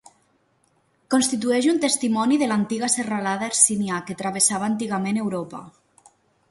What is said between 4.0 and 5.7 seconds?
que travessava antigament Europa.